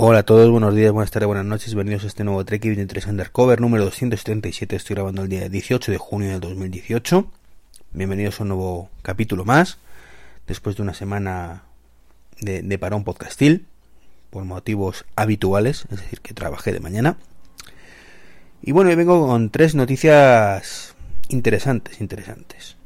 Hola 0.00 0.20
a 0.20 0.22
todos, 0.22 0.48
buenos 0.48 0.76
días, 0.76 0.92
buenas 0.92 1.10
tardes, 1.10 1.26
buenas 1.26 1.44
noches, 1.44 1.74
bienvenidos 1.74 2.04
a 2.04 2.06
este 2.06 2.22
nuevo 2.22 2.44
Trek 2.44 2.62
23 2.62 3.04
Undercover 3.08 3.60
número 3.60 3.82
277, 3.82 4.76
estoy 4.76 4.94
grabando 4.94 5.22
el 5.22 5.28
día 5.28 5.48
18 5.48 5.90
de 5.90 5.98
junio 5.98 6.30
del 6.30 6.38
2018. 6.38 7.28
Bienvenidos 7.94 8.38
a 8.38 8.44
un 8.44 8.50
nuevo 8.50 8.90
capítulo 9.02 9.44
más, 9.44 9.78
después 10.46 10.76
de 10.76 10.82
una 10.82 10.94
semana 10.94 11.64
de, 12.40 12.62
de 12.62 12.78
parón 12.78 13.02
podcastil, 13.02 13.66
por 14.30 14.44
motivos 14.44 15.04
habituales, 15.16 15.86
es 15.90 15.98
decir, 15.98 16.20
que 16.20 16.32
trabajé 16.32 16.72
de 16.72 16.78
mañana. 16.78 17.16
Y 18.62 18.70
bueno, 18.70 18.90
hoy 18.90 18.96
vengo 18.96 19.26
con 19.26 19.50
tres 19.50 19.74
noticias 19.74 20.94
interesantes, 21.28 22.00
interesantes. 22.00 22.76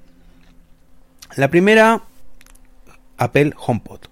La 1.37 1.49
primera, 1.49 2.05
Apple 3.19 3.53
HomePod. 3.55 4.12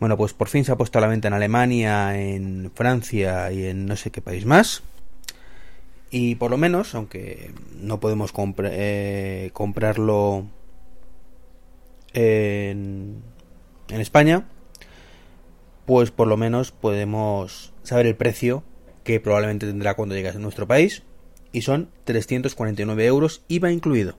Bueno, 0.00 0.16
pues 0.16 0.32
por 0.32 0.48
fin 0.48 0.64
se 0.64 0.72
ha 0.72 0.76
puesto 0.76 0.98
a 0.98 1.02
la 1.02 1.08
venta 1.08 1.28
en 1.28 1.34
Alemania, 1.34 2.18
en 2.18 2.72
Francia 2.74 3.52
y 3.52 3.66
en 3.66 3.84
no 3.84 3.96
sé 3.96 4.10
qué 4.10 4.22
país 4.22 4.46
más. 4.46 4.82
Y 6.10 6.36
por 6.36 6.50
lo 6.50 6.56
menos, 6.56 6.94
aunque 6.94 7.52
no 7.78 8.00
podemos 8.00 8.32
eh, 8.64 9.50
comprarlo 9.52 10.46
en, 12.14 13.22
España, 13.90 14.46
pues 15.84 16.10
por 16.10 16.28
lo 16.28 16.38
menos 16.38 16.72
podemos 16.72 17.74
saber 17.82 18.06
el 18.06 18.16
precio 18.16 18.62
que 19.04 19.20
probablemente 19.20 19.66
tendrá 19.66 19.94
cuando 19.94 20.14
llegue 20.14 20.30
a 20.30 20.32
nuestro 20.34 20.66
país. 20.66 21.02
Y 21.52 21.60
son 21.60 21.90
349 22.04 23.04
euros, 23.04 23.42
IVA 23.48 23.70
incluido. 23.70 24.16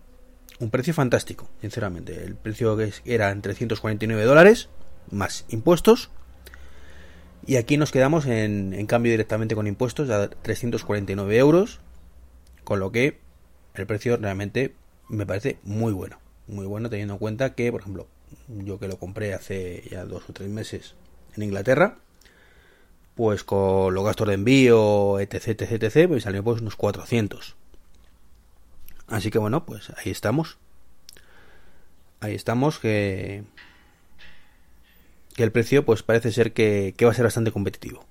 Un 0.60 0.70
precio 0.70 0.94
fantástico, 0.94 1.50
sinceramente. 1.60 2.24
El 2.24 2.36
precio 2.36 2.78
que 2.78 2.94
era 3.06 3.32
en 3.32 3.42
349 3.42 4.24
dólares 4.26 4.70
más 5.10 5.46
impuestos. 5.50 6.10
Y 7.46 7.56
aquí 7.56 7.78
nos 7.78 7.92
quedamos 7.92 8.26
en, 8.28 8.86
cambio 8.86 9.12
directamente 9.12 9.56
con 9.56 9.68
impuestos 9.68 10.10
a 10.10 10.30
349 10.30 11.38
euros. 11.38 11.80
Con 12.64 12.80
lo 12.80 12.92
que 12.92 13.20
el 13.74 13.88
precio 13.88 14.18
realmente 14.18 14.76
me 15.10 15.26
parece 15.26 15.58
muy 15.64 15.94
bueno. 15.94 16.20
Muy 16.48 16.66
bueno 16.66 16.90
teniendo 16.90 17.16
en 17.16 17.20
cuenta 17.20 17.56
que, 17.56 17.72
por 17.72 17.82
ejemplo, 17.82 18.08
yo 18.48 18.80
que 18.80 18.88
lo 18.88 18.98
compré 18.98 19.34
hace 19.34 19.84
ya 19.90 20.06
dos 20.06 20.30
o 20.30 20.34
tres 20.34 20.50
meses 20.50 20.96
en 21.36 21.44
Inglaterra, 21.44 21.98
pues 23.16 23.44
con 23.44 23.94
los 23.94 24.04
gastos 24.04 24.28
de 24.28 24.36
envío, 24.36 25.20
etc, 25.20 25.48
etc, 25.48 25.84
etc, 25.84 26.08
pues 26.08 26.24
salió 26.24 26.44
pues 26.44 26.62
unos 26.62 26.76
400. 26.76 27.56
Así 29.08 29.30
que 29.30 29.40
bueno, 29.40 29.66
pues 29.66 29.92
ahí 29.98 30.12
estamos. 30.12 30.58
Ahí 32.20 32.36
estamos 32.36 32.80
que 32.80 33.44
que 35.32 35.44
el 35.44 35.52
precio 35.52 35.86
pues 35.86 36.04
parece 36.04 36.32
ser 36.32 36.54
que, 36.54 36.94
va 37.04 37.12
a 37.12 37.14
ser 37.14 37.26
bastante 37.26 37.52
competitivo. 37.52 38.06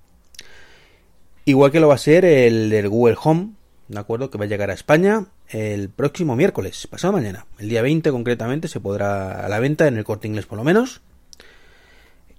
Igual 1.44 1.72
que 1.72 1.80
lo 1.80 1.88
va 1.88 1.94
a 1.94 1.98
ser 1.98 2.24
el 2.24 2.70
del 2.70 2.88
Google 2.88 3.16
Home, 3.22 3.50
¿de 3.88 3.98
acuerdo? 3.98 4.30
Que 4.30 4.38
va 4.38 4.44
a 4.44 4.48
llegar 4.48 4.70
a 4.70 4.74
España 4.74 5.26
el 5.48 5.88
próximo 5.88 6.36
miércoles, 6.36 6.86
pasado 6.86 7.12
mañana. 7.12 7.46
El 7.58 7.68
día 7.68 7.82
20 7.82 8.10
concretamente 8.10 8.68
se 8.68 8.80
podrá 8.80 9.44
a 9.44 9.48
la 9.48 9.58
venta 9.58 9.88
en 9.88 9.96
el 9.96 10.04
corte 10.04 10.28
inglés 10.28 10.46
por 10.46 10.58
lo 10.58 10.64
menos. 10.64 11.00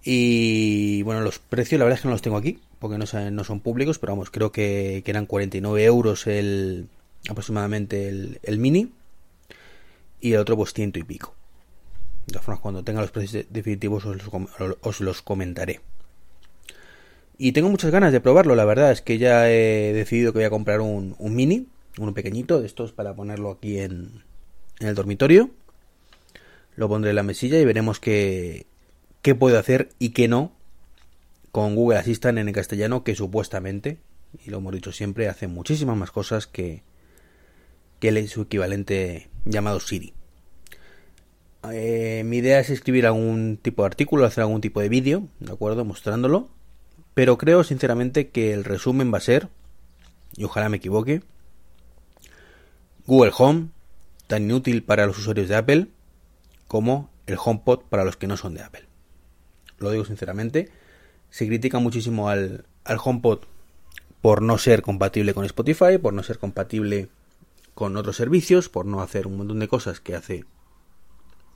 Y 0.03 1.03
bueno, 1.03 1.21
los 1.21 1.39
precios 1.39 1.77
la 1.77 1.85
verdad 1.85 1.97
es 1.97 2.01
que 2.01 2.07
no 2.07 2.13
los 2.13 2.21
tengo 2.21 2.37
aquí, 2.37 2.59
porque 2.79 2.97
no, 2.97 3.05
son 3.05 3.59
públicos, 3.59 3.99
pero 3.99 4.13
vamos, 4.13 4.31
creo 4.31 4.51
que, 4.51 5.03
eran 5.05 5.25
49 5.25 5.83
euros 5.83 6.25
el 6.25 6.87
aproximadamente 7.29 8.07
el, 8.07 8.39
el 8.43 8.57
mini. 8.57 8.91
Y 10.19 10.33
el 10.33 10.39
otro 10.39 10.55
pues 10.55 10.73
ciento 10.73 10.99
y 10.99 11.03
pico. 11.03 11.35
De 12.27 12.33
todas 12.33 12.45
formas, 12.45 12.61
cuando 12.61 12.83
tenga 12.83 13.01
los 13.01 13.11
precios 13.11 13.45
definitivos 13.49 14.05
os 14.05 14.99
los, 15.01 15.21
comentaré. 15.21 15.81
Y 17.37 17.53
tengo 17.53 17.69
muchas 17.69 17.91
ganas 17.91 18.11
de 18.11 18.21
probarlo, 18.21 18.55
la 18.55 18.65
verdad 18.65 18.91
es 18.91 19.01
que 19.01 19.17
ya 19.17 19.49
he 19.49 19.93
decidido 19.93 20.31
que 20.31 20.39
voy 20.39 20.45
a 20.45 20.51
comprar 20.51 20.81
un, 20.81 21.15
mini, 21.19 21.67
uno 21.97 22.13
pequeñito 22.13 22.59
de 22.59 22.67
estos 22.67 22.91
para 22.91 23.15
ponerlo 23.15 23.51
aquí 23.51 23.79
en, 23.79 24.23
en 24.79 24.87
el 24.87 24.95
dormitorio. 24.95 25.49
Lo 26.75 26.87
pondré 26.87 27.09
en 27.09 27.15
la 27.15 27.23
mesilla 27.23 27.59
y 27.59 27.65
veremos 27.65 27.99
qué, 27.99 28.67
qué 29.21 29.35
puedo 29.35 29.57
hacer 29.57 29.89
y 29.99 30.09
qué 30.09 30.27
no 30.27 30.51
con 31.51 31.75
Google 31.75 31.99
Assistant 31.99 32.37
en 32.37 32.47
el 32.47 32.53
castellano, 32.53 33.03
que 33.03 33.15
supuestamente, 33.15 33.99
y 34.45 34.49
lo 34.49 34.57
hemos 34.57 34.73
dicho 34.73 34.91
siempre, 34.91 35.27
hace 35.27 35.47
muchísimas 35.47 35.97
más 35.97 36.11
cosas 36.11 36.47
que, 36.47 36.83
que 37.99 38.27
su 38.27 38.43
equivalente 38.43 39.29
llamado 39.45 39.79
Siri. 39.79 40.13
Eh, 41.69 42.23
mi 42.25 42.37
idea 42.37 42.59
es 42.59 42.69
escribir 42.69 43.05
algún 43.05 43.57
tipo 43.61 43.83
de 43.83 43.87
artículo, 43.87 44.25
hacer 44.25 44.43
algún 44.43 44.61
tipo 44.61 44.81
de 44.81 44.89
vídeo, 44.89 45.27
¿de 45.39 45.51
acuerdo? 45.51 45.85
Mostrándolo. 45.85 46.49
Pero 47.13 47.37
creo 47.37 47.63
sinceramente 47.63 48.29
que 48.29 48.53
el 48.53 48.63
resumen 48.63 49.13
va 49.13 49.17
a 49.17 49.21
ser, 49.21 49.49
y 50.35 50.43
ojalá 50.43 50.69
me 50.69 50.77
equivoque, 50.77 51.21
Google 53.05 53.31
Home, 53.37 53.67
tan 54.27 54.43
inútil 54.43 54.83
para 54.83 55.05
los 55.05 55.17
usuarios 55.17 55.49
de 55.49 55.55
Apple 55.55 55.87
como 56.67 57.09
el 57.27 57.37
HomePod 57.43 57.81
para 57.89 58.05
los 58.05 58.15
que 58.15 58.27
no 58.27 58.37
son 58.37 58.53
de 58.53 58.63
Apple. 58.63 58.85
Lo 59.77 59.91
digo 59.91 60.05
sinceramente. 60.05 60.69
Se 61.29 61.47
critica 61.47 61.79
muchísimo 61.79 62.29
al, 62.29 62.65
al 62.83 62.97
HomePod 63.03 63.39
por 64.21 64.41
no 64.41 64.57
ser 64.57 64.81
compatible 64.81 65.33
con 65.33 65.45
Spotify, 65.45 65.97
por 66.01 66.13
no 66.13 66.23
ser 66.23 66.39
compatible 66.39 67.09
con 67.73 67.97
otros 67.97 68.15
servicios, 68.15 68.69
por 68.69 68.85
no 68.85 69.01
hacer 69.01 69.27
un 69.27 69.37
montón 69.37 69.59
de 69.59 69.67
cosas 69.67 69.99
que 69.99 70.15
hace 70.15 70.45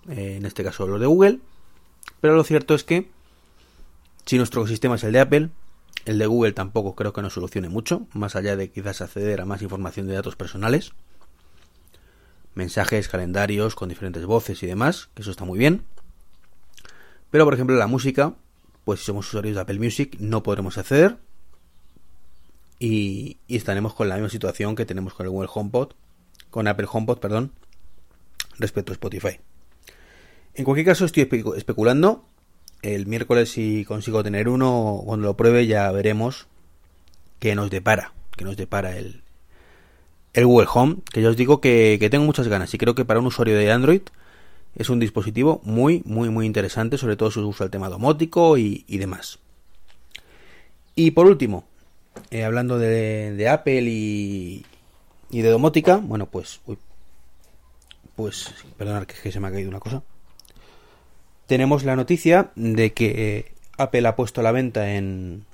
en 0.08 0.46
este 0.46 0.64
caso 0.64 0.88
los 0.88 1.00
de 1.00 1.08
Google, 1.08 1.40
pero 2.22 2.36
lo 2.36 2.44
cierto 2.44 2.76
es 2.76 2.84
que 2.84 3.10
si 4.26 4.38
nuestro 4.38 4.66
sistema 4.68 4.96
es 4.96 5.04
el 5.04 5.14
de 5.14 5.20
Apple, 5.20 5.50
el 6.06 6.20
de 6.20 6.26
Google 6.28 6.54
tampoco 6.54 6.96
creo 6.96 7.14
que 7.14 7.22
nos 7.22 7.34
solucione 7.34 7.70
mucho, 7.70 8.08
más 8.14 8.36
allá 8.36 8.56
de 8.56 8.72
quizás 8.72 9.02
acceder 9.02 9.42
a 9.42 9.46
más 9.46 9.62
información 9.62 10.08
de 10.08 10.14
datos 10.14 10.36
personales, 10.36 10.94
mensajes, 12.54 13.08
calendarios 13.08 13.76
con 13.76 13.90
diferentes 13.90 14.26
voces 14.26 14.62
y 14.64 14.68
demás, 14.68 15.10
que 15.14 15.22
eso 15.22 15.32
está 15.32 15.46
muy 15.46 15.60
bien. 15.60 15.84
Pero 17.32 17.46
por 17.46 17.54
ejemplo 17.54 17.76
la 17.76 17.88
música, 17.88 18.34
pues 18.84 19.00
si 19.00 19.08
somos 19.08 19.28
usuarios 19.28 19.56
de 19.56 19.62
Apple 19.62 19.80
Music 19.80 20.18
no 20.20 20.44
podremos 20.44 20.78
acceder 20.78 21.18
y, 22.80 23.38
y 23.48 23.58
estaremos 23.58 23.94
con 23.94 24.10
la 24.10 24.16
misma 24.16 24.30
situación 24.30 24.76
que 24.76 24.86
tenemos 24.86 25.14
con 25.14 25.26
el 25.26 25.32
Google 25.32 25.50
HomePod, 25.54 25.94
con 26.50 26.68
Apple 26.68 26.88
HomePod, 26.90 27.20
perdón, 27.20 27.52
respecto 28.58 28.92
a 28.92 28.96
Spotify. 28.96 29.40
En 30.56 30.64
cualquier 30.64 30.86
caso, 30.86 31.04
estoy 31.04 31.30
especulando. 31.58 32.24
El 32.82 33.08
miércoles, 33.08 33.52
si 33.52 33.84
consigo 33.84 34.24
tener 34.24 34.48
uno, 34.48 35.02
cuando 35.04 35.28
lo 35.28 35.36
pruebe, 35.36 35.68
ya 35.68 35.92
veremos 35.92 36.48
qué 37.40 37.56
nos 37.56 37.70
depara. 37.70 38.14
Qué 38.38 38.46
nos 38.46 38.56
depara 38.56 38.98
el, 38.98 39.24
el 40.34 40.46
Google 40.46 40.68
Home. 40.74 40.98
Que 41.12 41.22
ya 41.22 41.30
os 41.30 41.36
digo 41.36 41.60
que, 41.60 42.08
tengo 42.10 42.24
muchas 42.24 42.48
ganas. 42.48 42.74
Y 42.74 42.78
creo 42.78 42.96
que 42.96 43.04
para 43.04 43.20
un 43.20 43.26
usuario 43.26 43.58
de 43.58 43.70
Android 43.70 44.02
es 44.76 44.90
un 44.90 45.00
dispositivo 45.00 45.60
muy, 45.66 46.02
muy, 46.06 46.30
muy 46.30 46.46
interesante. 46.46 46.98
Sobre 46.98 47.18
todo 47.18 47.32
si 47.32 47.42
usa 47.42 47.66
el 47.66 47.72
tema 47.72 47.90
domótico 47.90 48.58
y, 48.58 48.86
demás. 48.88 49.40
Y 50.96 51.12
por 51.12 51.26
último, 51.26 51.66
eh, 52.32 52.46
hablando 52.46 52.80
de, 52.80 53.50
Apple 53.50 53.82
y, 53.82 54.66
y 55.32 55.42
de 55.42 55.50
domótica, 55.50 55.98
bueno, 55.98 56.28
pues. 56.28 56.62
Pues, 58.16 58.54
perdonad 58.78 59.04
que 59.04 59.30
se 59.30 59.42
me 59.42 59.50
ha 59.50 59.52
caído 59.52 59.68
una 59.68 59.82
cosa 59.82 60.02
tenemos 61.48 61.84
la 61.84 61.96
noticia 61.96 62.52
de 62.56 62.94
que 62.94 63.38
eh, 63.38 63.52
Apple 63.78 64.08
ha 64.08 64.16
puesto 64.16 64.42
a 64.42 64.44
la 64.44 64.52
venta 64.52 64.94
en, 64.94 65.46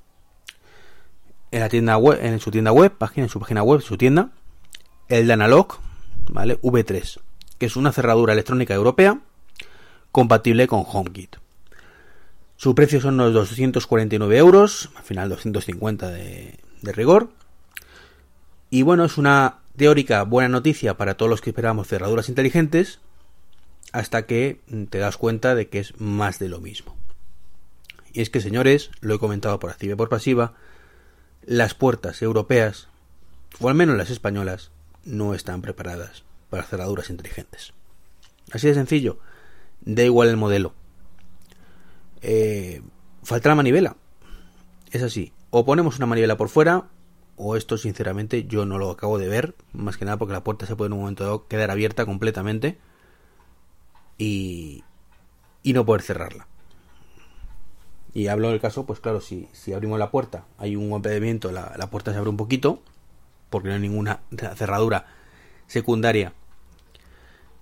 en 1.50 2.40
su 2.40 2.50
tienda 2.50 2.72
web, 2.72 2.92
página, 2.92 3.26
en 3.26 3.30
su 3.30 3.40
página 3.40 3.62
web, 3.62 3.80
su 3.80 3.96
tienda, 3.96 4.30
el 5.08 5.26
de 5.26 5.32
Analog, 5.32 5.78
¿vale? 6.28 6.60
V3, 6.60 7.20
que 7.58 7.66
es 7.66 7.76
una 7.76 7.92
cerradura 7.92 8.32
electrónica 8.32 8.74
europea 8.74 9.20
compatible 10.10 10.66
con 10.66 10.84
HomeKit. 10.86 11.36
Su 12.56 12.74
precio 12.74 13.00
son 13.00 13.14
unos 13.14 13.32
249 13.32 14.38
euros, 14.38 14.90
al 14.94 15.02
final 15.02 15.28
250 15.28 16.10
de, 16.10 16.60
de 16.82 16.92
rigor. 16.92 17.30
Y 18.70 18.82
bueno, 18.82 19.04
es 19.04 19.18
una 19.18 19.58
teórica 19.76 20.22
buena 20.22 20.48
noticia 20.48 20.96
para 20.96 21.16
todos 21.16 21.28
los 21.28 21.40
que 21.40 21.50
esperamos 21.50 21.88
cerraduras 21.88 22.28
inteligentes, 22.28 23.00
hasta 23.92 24.26
que 24.26 24.60
te 24.90 24.98
das 24.98 25.16
cuenta 25.16 25.54
de 25.54 25.68
que 25.68 25.78
es 25.78 26.00
más 26.00 26.38
de 26.38 26.48
lo 26.48 26.60
mismo. 26.60 26.96
Y 28.12 28.20
es 28.20 28.30
que, 28.30 28.40
señores, 28.40 28.90
lo 29.00 29.14
he 29.14 29.18
comentado 29.18 29.58
por 29.58 29.70
activa 29.70 29.92
y 29.92 29.96
por 29.96 30.08
pasiva, 30.08 30.54
las 31.44 31.74
puertas 31.74 32.20
europeas, 32.22 32.88
o 33.60 33.68
al 33.68 33.74
menos 33.74 33.96
las 33.96 34.10
españolas, 34.10 34.70
no 35.04 35.34
están 35.34 35.62
preparadas 35.62 36.24
para 36.50 36.64
cerraduras 36.64 37.10
inteligentes. 37.10 37.72
Así 38.50 38.66
de 38.66 38.74
sencillo, 38.74 39.18
da 39.80 40.02
igual 40.02 40.28
el 40.28 40.36
modelo. 40.36 40.74
Eh, 42.20 42.82
falta 43.22 43.48
la 43.48 43.54
manivela. 43.54 43.96
Es 44.90 45.02
así. 45.02 45.32
O 45.50 45.64
ponemos 45.64 45.96
una 45.96 46.06
manivela 46.06 46.36
por 46.36 46.48
fuera, 46.48 46.88
o 47.36 47.56
esto 47.56 47.78
sinceramente 47.78 48.44
yo 48.44 48.66
no 48.66 48.78
lo 48.78 48.90
acabo 48.90 49.18
de 49.18 49.28
ver, 49.28 49.54
más 49.72 49.96
que 49.96 50.04
nada 50.04 50.18
porque 50.18 50.34
la 50.34 50.44
puerta 50.44 50.66
se 50.66 50.76
puede 50.76 50.88
en 50.88 50.92
un 50.94 51.00
momento 51.00 51.24
dado 51.24 51.46
quedar 51.46 51.70
abierta 51.70 52.06
completamente 52.06 52.78
y, 54.18 54.84
no 55.64 55.84
poder 55.84 56.02
cerrarla. 56.02 56.46
Y 58.14 58.26
hablo 58.26 58.50
del 58.50 58.60
caso, 58.60 58.84
pues 58.84 59.00
claro, 59.00 59.20
si, 59.20 59.48
abrimos 59.74 59.98
la 59.98 60.10
puerta, 60.10 60.44
hay 60.58 60.76
un 60.76 60.90
golpe 60.90 61.08
de 61.08 61.52
la, 61.52 61.74
la 61.76 61.90
puerta 61.90 62.12
se 62.12 62.18
abre 62.18 62.30
un 62.30 62.36
poquito, 62.36 62.82
porque 63.50 63.68
no 63.68 63.74
hay 63.74 63.80
ninguna 63.80 64.20
cerradura 64.56 65.06
secundaria 65.66 66.34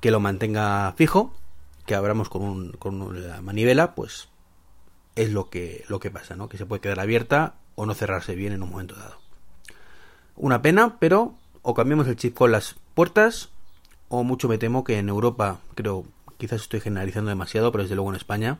que 0.00 0.10
lo 0.10 0.18
mantenga 0.18 0.92
fijo, 0.96 1.34
que 1.86 1.94
abramos 1.94 2.28
con, 2.28 2.42
un, 2.42 2.72
con 2.72 3.28
la 3.28 3.40
manivela, 3.42 3.94
pues 3.94 4.28
es 5.14 5.30
lo 5.30 5.50
que, 5.50 5.84
lo 5.88 6.00
que 6.00 6.10
pasa, 6.10 6.36
¿no? 6.36 6.48
Que 6.48 6.56
se 6.56 6.66
puede 6.66 6.80
quedar 6.80 7.00
abierta 7.00 7.54
o 7.74 7.86
no 7.86 7.94
cerrarse 7.94 8.34
bien 8.34 8.52
en 8.52 8.62
un 8.62 8.70
momento 8.70 8.94
dado. 8.94 9.18
Una 10.36 10.62
pena, 10.62 10.96
pero 10.98 11.34
o 11.62 11.74
cambiamos 11.74 12.08
el 12.08 12.16
chip 12.16 12.34
con 12.34 12.52
las 12.52 12.76
puertas, 12.94 13.50
o 14.08 14.24
mucho 14.24 14.48
me 14.48 14.58
temo 14.58 14.84
que 14.84 14.98
en 14.98 15.08
Europa, 15.08 15.60
creo, 15.74 16.04
quizás 16.40 16.62
estoy 16.62 16.80
generalizando 16.80 17.28
demasiado, 17.28 17.70
pero 17.70 17.84
desde 17.84 17.94
luego 17.94 18.10
en 18.10 18.16
España, 18.16 18.58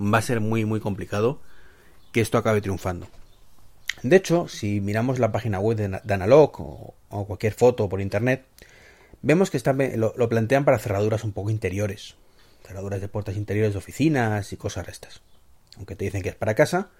va 0.00 0.18
a 0.18 0.22
ser 0.22 0.40
muy, 0.40 0.64
muy 0.64 0.78
complicado 0.78 1.40
que 2.12 2.20
esto 2.20 2.38
acabe 2.38 2.60
triunfando. 2.60 3.08
De 4.02 4.16
hecho, 4.16 4.48
si 4.48 4.80
miramos 4.80 5.18
la 5.18 5.32
página 5.32 5.58
web 5.58 5.76
de, 5.76 6.14
Analog 6.14 6.94
o, 7.08 7.26
cualquier 7.26 7.52
foto 7.52 7.88
por 7.88 8.00
internet, 8.00 8.46
vemos 9.20 9.50
que 9.50 9.60
lo, 9.96 10.28
plantean 10.28 10.64
para 10.64 10.78
cerraduras 10.78 11.24
un 11.24 11.32
poco 11.32 11.50
interiores, 11.50 12.14
cerraduras 12.64 13.00
de 13.00 13.08
puertas 13.08 13.36
interiores 13.36 13.72
de 13.72 13.78
oficinas 13.78 14.52
y 14.52 14.56
cosas 14.56 14.86
restas. 14.86 15.20
Aunque 15.76 15.96
te 15.96 16.04
dicen 16.04 16.22
que 16.22 16.30
es 16.30 16.34
para 16.34 16.54
casa, 16.54 16.90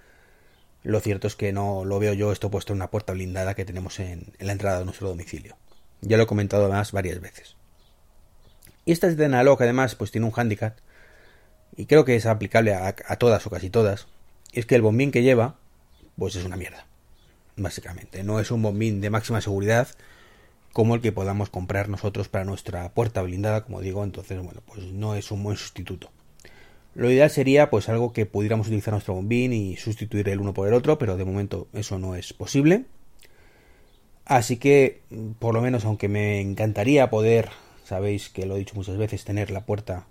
lo 0.82 1.00
cierto 1.00 1.26
es 1.26 1.36
que 1.36 1.52
no 1.52 1.84
lo 1.84 1.98
veo 1.98 2.12
yo 2.12 2.32
esto 2.32 2.50
puesto 2.50 2.72
en 2.72 2.78
una 2.78 2.90
puerta 2.90 3.12
blindada 3.12 3.54
que 3.54 3.64
tenemos 3.64 4.00
en, 4.00 4.32
la 4.38 4.52
entrada 4.52 4.80
de 4.80 4.84
nuestro 4.84 5.08
domicilio. 5.08 5.56
Ya 6.00 6.16
lo 6.16 6.24
he 6.24 6.26
comentado 6.26 6.64
además 6.64 6.92
varias 6.92 7.20
veces. 7.20 7.56
Y 8.90 8.92
esta 8.92 9.06
es 9.06 9.16
de 9.16 9.26
Analog 9.26 9.62
además 9.62 9.94
pues 9.94 10.10
tiene 10.10 10.26
un 10.26 10.32
handicap 10.34 10.76
y 11.76 11.86
creo 11.86 12.04
que 12.04 12.16
es 12.16 12.26
aplicable 12.26 12.74
a, 12.74 12.92
todas 13.20 13.46
o 13.46 13.50
casi 13.50 13.70
todas. 13.70 14.08
Y 14.52 14.58
es 14.58 14.66
que 14.66 14.74
el 14.74 14.82
bombín 14.82 15.12
que 15.12 15.22
lleva 15.22 15.54
pues 16.18 16.34
es 16.34 16.44
una 16.44 16.56
mierda. 16.56 16.86
Básicamente. 17.54 18.24
No 18.24 18.40
es 18.40 18.50
un 18.50 18.62
bombín 18.62 19.00
de 19.00 19.08
máxima 19.08 19.40
seguridad 19.40 19.86
como 20.72 20.96
el 20.96 21.02
que 21.02 21.12
podamos 21.12 21.50
comprar 21.50 21.88
nosotros 21.88 22.28
para 22.28 22.44
nuestra 22.44 22.92
puerta 22.92 23.22
blindada, 23.22 23.62
como 23.62 23.80
digo, 23.80 24.02
entonces 24.02 24.42
bueno, 24.42 24.60
pues 24.66 24.82
no 24.86 25.14
es 25.14 25.30
un 25.30 25.44
buen 25.44 25.56
sustituto. 25.56 26.10
Lo 26.96 27.12
ideal 27.12 27.30
sería 27.30 27.70
pues 27.70 27.88
algo 27.88 28.12
que 28.12 28.26
pudiéramos 28.26 28.66
utilizar 28.66 28.92
nuestro 28.92 29.14
bombín 29.14 29.52
y 29.52 29.76
sustituir 29.76 30.28
el 30.30 30.40
uno 30.40 30.52
por 30.52 30.66
el 30.66 30.74
otro, 30.74 30.98
pero 30.98 31.16
de 31.16 31.24
momento 31.24 31.68
eso 31.74 31.96
no 32.00 32.16
es 32.16 32.32
posible. 32.32 32.86
Así 34.24 34.56
que, 34.56 35.02
por 35.38 35.54
lo 35.54 35.60
menos, 35.60 35.84
aunque 35.84 36.08
me 36.08 36.40
encantaría 36.40 37.08
poder, 37.08 37.50
sabéis 37.90 38.28
que 38.28 38.46
lo 38.46 38.54
he 38.54 38.60
dicho 38.60 38.76
muchas 38.76 38.96
veces, 38.96 39.24
tener 39.24 39.50
la 39.50 39.66
puerta 39.66 40.06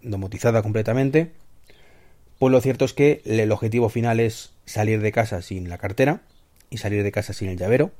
domotizada 0.00 0.62
completamente, 0.62 1.32
pues 2.38 2.52
lo 2.52 2.60
cierto 2.60 2.84
es 2.84 2.92
que 2.92 3.20
el 3.24 3.50
objetivo 3.50 3.88
final 3.88 4.20
es 4.20 4.52
salir 4.64 5.00
de 5.00 5.10
casa 5.10 5.42
sin 5.42 5.68
la 5.68 5.76
cartera 5.76 6.22
y 6.70 6.76
salir 6.76 7.02
de 7.02 7.10
casa 7.10 7.32
sin 7.32 7.48
el 7.48 7.58
llavero. 7.58 7.90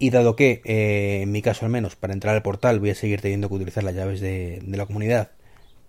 Y 0.00 0.10
dado 0.10 0.34
que, 0.34 0.62
eh, 0.64 1.20
en 1.22 1.30
mi 1.30 1.42
caso 1.42 1.64
al 1.64 1.70
menos, 1.70 1.94
para 1.94 2.12
entrar 2.12 2.34
al 2.34 2.42
portal 2.42 2.80
voy 2.80 2.90
a 2.90 2.96
seguir 2.96 3.20
teniendo 3.20 3.48
que 3.48 3.54
utilizar 3.54 3.84
las 3.84 3.94
llaves 3.94 4.20
de 4.20 4.60
la 4.66 4.86
comunidad 4.86 5.30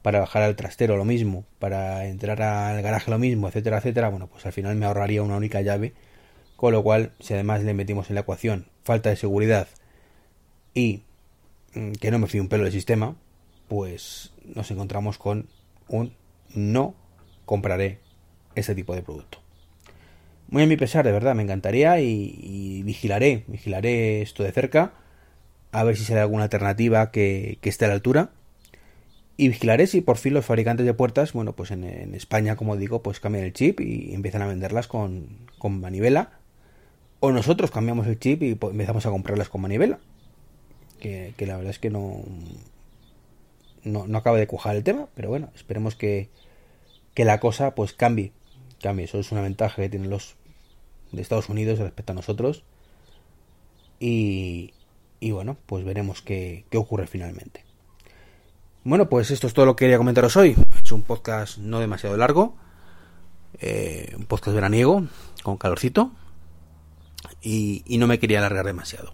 para 0.04 0.20
bajar 0.20 0.44
al 0.44 0.56
trastero 0.56 0.98
lo 0.98 1.06
mismo, 1.06 1.46
para 1.58 2.06
entrar 2.06 2.42
al 2.44 2.82
garaje 2.84 3.10
lo 3.10 3.18
mismo, 3.18 3.48
etcétera, 3.48 3.80
etcétera, 3.80 4.10
bueno, 4.10 4.28
pues 4.28 4.46
al 4.46 4.54
final 4.54 4.76
me 4.76 4.86
ahorraría 4.86 5.24
una 5.24 5.36
única 5.36 5.62
llave, 5.62 5.94
con 6.56 6.74
lo 6.74 6.84
cual, 6.84 7.12
si 7.20 7.34
además 7.34 7.64
le 7.64 7.74
metimos 7.74 8.10
en 8.10 8.16
la 8.16 8.22
ecuación 8.22 8.68
falta 8.84 9.10
de 9.10 9.16
seguridad 9.16 9.68
y 10.74 11.04
que 12.00 12.12
no 12.12 12.20
me 12.20 12.28
fío 12.28 12.42
un 12.42 12.50
pelo 12.50 12.64
del 12.64 12.74
sistema, 12.74 13.16
pues 13.68 14.34
nos 14.44 14.70
encontramos 14.72 15.18
con 15.18 15.48
un 15.88 16.14
no 16.54 16.96
compraré 17.46 18.00
ese 18.56 18.76
tipo 18.76 18.96
de 18.96 19.02
producto. 19.02 19.40
Muy 20.50 20.64
a 20.64 20.68
mi 20.68 20.78
pesar, 20.78 21.06
de 21.06 21.12
verdad, 21.12 21.36
me 21.36 21.44
encantaría 21.44 22.02
y, 22.02 22.82
vigilaré, 22.84 23.44
vigilaré 23.48 24.22
esto 24.22 24.44
de 24.44 24.52
cerca, 24.52 24.94
a 25.72 25.84
ver 25.84 25.96
si 25.96 26.04
sale 26.04 26.22
alguna 26.22 26.44
alternativa 26.44 27.12
que, 27.12 27.60
esté 27.62 27.86
a 27.86 27.90
la 27.90 27.94
altura 27.94 28.32
y 29.38 29.50
vigilaré 29.50 29.86
si 29.86 30.02
por 30.02 30.18
fin 30.18 30.34
los 30.34 30.46
fabricantes 30.46 30.86
de 30.86 30.94
puertas, 30.96 31.34
bueno, 31.34 31.54
pues 31.54 31.70
en, 31.70 31.84
España, 32.16 32.56
como 32.56 32.78
digo, 32.78 33.04
pues 33.04 33.20
cambian 33.20 33.46
el 33.46 33.54
chip 33.54 33.80
y 33.80 34.14
empiezan 34.14 34.42
a 34.42 34.48
venderlas 34.48 34.88
con, 34.88 35.48
con 35.60 35.80
manivela. 35.80 36.32
O 37.20 37.32
nosotros 37.32 37.70
cambiamos 37.70 38.08
el 38.08 38.18
chip 38.18 38.42
y 38.42 38.58
empezamos 38.60 39.06
a 39.06 39.12
comprarlas 39.12 39.50
con 39.50 39.62
manivela. 39.62 40.00
Que, 41.00 41.34
la 41.40 41.58
verdad 41.58 41.72
es 41.72 41.80
que 41.80 41.90
no, 41.90 42.24
no, 43.84 44.08
no 44.08 44.18
acaba 44.18 44.38
de 44.38 44.48
cuajar 44.48 44.76
el 44.76 44.84
tema, 44.84 45.08
pero 45.16 45.30
bueno, 45.30 45.50
esperemos 45.56 45.96
que, 45.96 46.30
que 47.14 47.26
la 47.26 47.40
cosa 47.40 47.76
pues 47.76 47.94
cambie. 47.94 48.34
Cambie, 48.82 49.06
eso 49.06 49.20
es 49.20 49.32
una 49.32 49.42
ventaja 49.42 49.82
que 49.82 49.90
tienen 49.90 50.10
los 50.10 50.36
de 51.12 51.22
Estados 51.22 51.50
Unidos 51.50 51.80
respecto 51.80 52.12
a 52.12 52.16
nosotros. 52.16 52.64
Y, 54.00 54.74
y 55.20 55.32
bueno, 55.32 55.58
pues 55.66 55.84
veremos 55.84 56.22
qué, 56.22 56.66
qué 56.70 56.78
ocurre 56.78 57.08
finalmente. 57.08 57.66
Bueno, 58.84 59.10
pues 59.10 59.32
esto 59.32 59.48
es 59.48 59.54
todo 59.54 59.66
lo 59.66 59.76
que 59.76 59.86
quería 59.86 59.98
comentaros 59.98 60.38
hoy. 60.38 60.56
Es 60.84 60.92
un 60.92 61.04
podcast 61.04 61.58
no 61.58 61.80
demasiado 61.80 62.16
largo, 62.16 62.56
eh, 63.60 64.14
un 64.18 64.26
podcast 64.26 64.56
veraniego, 64.56 65.06
con 65.44 65.58
calorcito, 65.58 66.12
y 67.42 67.84
no 68.00 68.08
me 68.08 68.20
quería 68.20 68.40
alargar 68.40 68.66
demasiado. 68.66 69.14